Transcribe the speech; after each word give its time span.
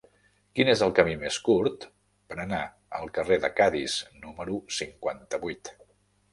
Quin 0.59 0.69
és 0.71 0.79
el 0.85 0.93
camí 0.99 1.13
més 1.23 1.37
curt 1.49 1.85
per 2.33 2.39
anar 2.45 2.63
al 3.01 3.13
carrer 3.19 3.39
de 3.47 3.53
Cadis 3.61 4.01
número 4.27 4.59
cinquanta-vuit? 4.81 5.75